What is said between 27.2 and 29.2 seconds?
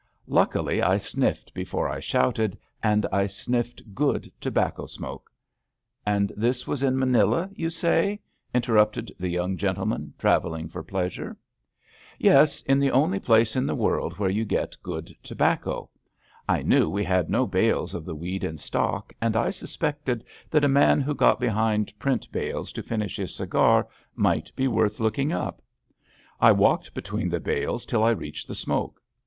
the bales till I reached the smoke.